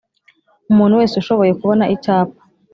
Umuntu 0.71 0.99
wese 0.99 1.15
ushoboye 1.17 1.51
kubona 1.59 1.83
icyapa 1.95 2.41